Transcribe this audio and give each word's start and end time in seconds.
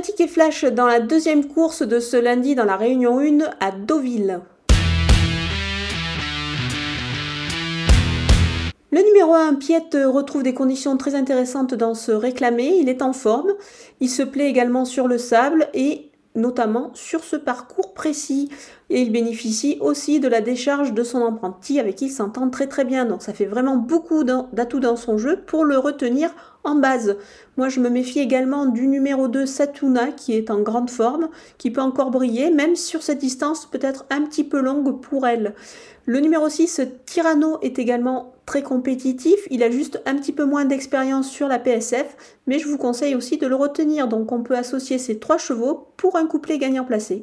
un 0.00 0.02
ticket 0.02 0.28
flash 0.28 0.64
dans 0.64 0.86
la 0.86 0.98
deuxième 0.98 1.46
course 1.46 1.82
de 1.82 2.00
ce 2.00 2.16
lundi 2.16 2.54
dans 2.54 2.64
la 2.64 2.76
Réunion 2.76 3.18
1 3.18 3.40
à 3.60 3.70
Deauville. 3.70 4.40
Le 8.90 9.02
numéro 9.04 9.34
1, 9.34 9.56
Piet, 9.56 9.90
retrouve 10.06 10.42
des 10.42 10.54
conditions 10.54 10.96
très 10.96 11.14
intéressantes 11.14 11.74
dans 11.74 11.92
ce 11.92 12.12
réclamé. 12.12 12.78
Il 12.80 12.88
est 12.88 13.02
en 13.02 13.12
forme. 13.12 13.52
Il 14.00 14.08
se 14.08 14.22
plaît 14.22 14.48
également 14.48 14.86
sur 14.86 15.06
le 15.06 15.18
sable 15.18 15.68
et 15.74 16.10
notamment 16.34 16.92
sur 16.94 17.22
ce 17.22 17.36
parcours 17.36 17.92
précis. 17.92 18.48
Et 18.88 19.02
il 19.02 19.12
bénéficie 19.12 19.76
aussi 19.82 20.18
de 20.18 20.28
la 20.28 20.40
décharge 20.40 20.94
de 20.94 21.02
son 21.02 21.26
apprenti 21.26 21.78
avec 21.78 21.96
qui 21.96 22.06
il 22.06 22.10
s'entend 22.10 22.48
très 22.48 22.68
très 22.68 22.86
bien. 22.86 23.04
Donc 23.04 23.20
ça 23.20 23.34
fait 23.34 23.44
vraiment 23.44 23.76
beaucoup 23.76 24.24
d'atouts 24.24 24.80
dans 24.80 24.96
son 24.96 25.18
jeu 25.18 25.42
pour 25.46 25.66
le 25.66 25.76
retenir 25.76 26.30
en 26.64 26.74
base. 26.74 27.16
Moi 27.56 27.68
je 27.68 27.80
me 27.80 27.88
méfie 27.88 28.20
également 28.20 28.66
du 28.66 28.86
numéro 28.86 29.28
2 29.28 29.46
Satuna 29.46 30.12
qui 30.12 30.34
est 30.34 30.50
en 30.50 30.60
grande 30.60 30.90
forme, 30.90 31.28
qui 31.58 31.70
peut 31.70 31.80
encore 31.80 32.10
briller, 32.10 32.50
même 32.50 32.76
sur 32.76 33.02
cette 33.02 33.18
distance 33.18 33.66
peut-être 33.66 34.04
un 34.10 34.22
petit 34.22 34.44
peu 34.44 34.60
longue 34.60 35.00
pour 35.00 35.26
elle. 35.26 35.54
Le 36.06 36.20
numéro 36.20 36.48
6 36.48 36.80
Tyranno 37.06 37.58
est 37.62 37.78
également 37.78 38.32
très 38.46 38.62
compétitif, 38.62 39.38
il 39.50 39.62
a 39.62 39.70
juste 39.70 40.02
un 40.06 40.16
petit 40.16 40.32
peu 40.32 40.44
moins 40.44 40.64
d'expérience 40.64 41.30
sur 41.30 41.46
la 41.46 41.58
PSF, 41.58 42.16
mais 42.46 42.58
je 42.58 42.66
vous 42.66 42.78
conseille 42.78 43.14
aussi 43.14 43.38
de 43.38 43.46
le 43.46 43.54
retenir. 43.54 44.08
Donc 44.08 44.32
on 44.32 44.42
peut 44.42 44.56
associer 44.56 44.98
ces 44.98 45.18
trois 45.18 45.38
chevaux 45.38 45.88
pour 45.96 46.16
un 46.16 46.26
couplet 46.26 46.58
gagnant 46.58 46.84
placé. 46.84 47.22